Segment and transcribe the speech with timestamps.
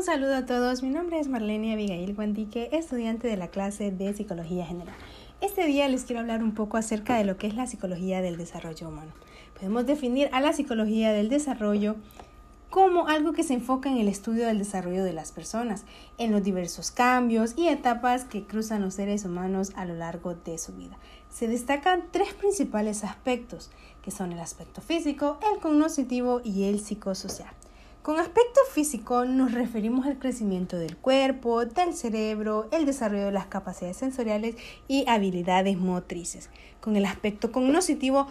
[0.00, 4.14] Un saludo a todos, mi nombre es Marlene Abigail Guandique, estudiante de la clase de
[4.14, 4.94] Psicología General.
[5.42, 8.38] Este día les quiero hablar un poco acerca de lo que es la psicología del
[8.38, 9.12] desarrollo humano.
[9.52, 11.96] Podemos definir a la psicología del desarrollo
[12.70, 15.84] como algo que se enfoca en el estudio del desarrollo de las personas,
[16.16, 20.56] en los diversos cambios y etapas que cruzan los seres humanos a lo largo de
[20.56, 20.96] su vida.
[21.28, 23.70] Se destacan tres principales aspectos,
[24.00, 27.52] que son el aspecto físico, el cognitivo y el psicosocial.
[28.02, 33.44] Con aspecto físico nos referimos al crecimiento del cuerpo, del cerebro, el desarrollo de las
[33.44, 34.56] capacidades sensoriales
[34.88, 36.48] y habilidades motrices.
[36.80, 38.26] Con el aspecto cognitivo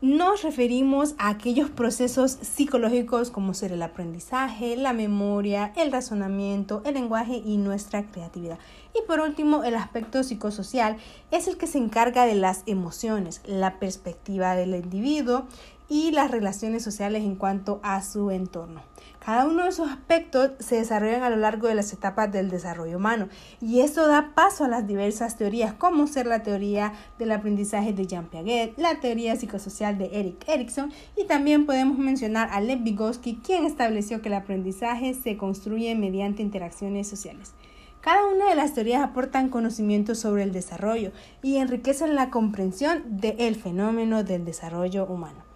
[0.00, 6.94] nos referimos a aquellos procesos psicológicos como ser el aprendizaje, la memoria, el razonamiento, el
[6.94, 8.58] lenguaje y nuestra creatividad.
[8.92, 10.96] Y por último, el aspecto psicosocial
[11.30, 15.46] es el que se encarga de las emociones, la perspectiva del individuo
[15.88, 18.91] y las relaciones sociales en cuanto a su entorno.
[19.24, 22.96] Cada uno de esos aspectos se desarrollan a lo largo de las etapas del desarrollo
[22.96, 23.28] humano
[23.60, 28.06] y esto da paso a las diversas teorías como ser la teoría del aprendizaje de
[28.06, 33.36] Jean Piaget, la teoría psicosocial de Eric Erikson y también podemos mencionar a Lev Vygotsky
[33.44, 37.52] quien estableció que el aprendizaje se construye mediante interacciones sociales.
[38.00, 43.54] Cada una de las teorías aportan conocimientos sobre el desarrollo y enriquecen la comprensión del
[43.54, 45.51] fenómeno del desarrollo humano.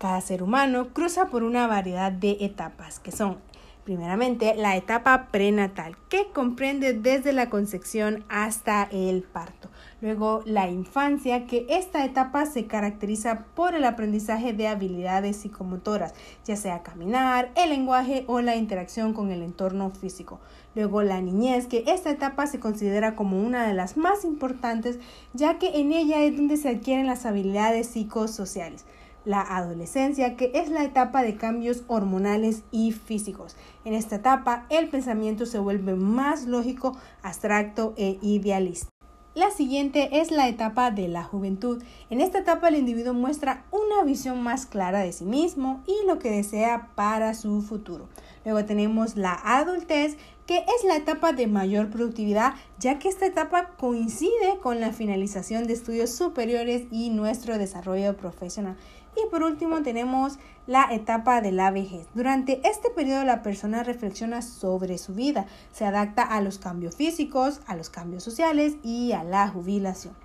[0.00, 3.36] Cada ser humano cruza por una variedad de etapas, que son
[3.84, 9.68] primeramente la etapa prenatal, que comprende desde la concepción hasta el parto.
[10.00, 16.14] Luego la infancia, que esta etapa se caracteriza por el aprendizaje de habilidades psicomotoras,
[16.46, 20.40] ya sea caminar, el lenguaje o la interacción con el entorno físico.
[20.74, 24.98] Luego la niñez, que esta etapa se considera como una de las más importantes,
[25.34, 28.86] ya que en ella es donde se adquieren las habilidades psicosociales
[29.24, 33.56] la adolescencia, que es la etapa de cambios hormonales y físicos.
[33.84, 38.90] En esta etapa, el pensamiento se vuelve más lógico, abstracto e idealista.
[39.34, 41.80] La siguiente es la etapa de la juventud.
[42.10, 46.18] En esta etapa el individuo muestra una visión más clara de sí mismo y lo
[46.18, 48.08] que desea para su futuro.
[48.44, 50.16] Luego tenemos la adultez,
[50.50, 55.68] que es la etapa de mayor productividad, ya que esta etapa coincide con la finalización
[55.68, 58.76] de estudios superiores y nuestro desarrollo profesional.
[59.14, 62.08] Y por último tenemos la etapa de la vejez.
[62.14, 67.60] Durante este periodo la persona reflexiona sobre su vida, se adapta a los cambios físicos,
[67.68, 70.16] a los cambios sociales y a la jubilación.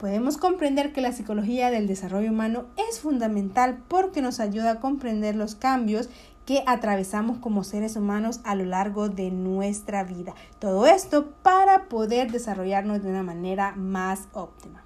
[0.00, 5.36] Podemos comprender que la psicología del desarrollo humano es fundamental porque nos ayuda a comprender
[5.36, 6.08] los cambios
[6.46, 10.32] que atravesamos como seres humanos a lo largo de nuestra vida.
[10.58, 14.82] Todo esto para poder desarrollarnos de una manera más óptima.